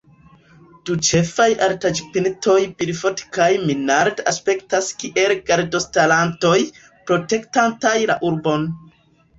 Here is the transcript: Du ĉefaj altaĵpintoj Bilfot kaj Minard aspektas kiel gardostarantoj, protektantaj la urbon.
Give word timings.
Du 0.89 0.95
ĉefaj 1.09 1.45
altaĵpintoj 1.65 2.55
Bilfot 2.79 3.23
kaj 3.37 3.49
Minard 3.67 4.25
aspektas 4.33 4.89
kiel 5.05 5.35
gardostarantoj, 5.53 6.57
protektantaj 7.11 7.97
la 8.13 8.23
urbon. 8.33 8.71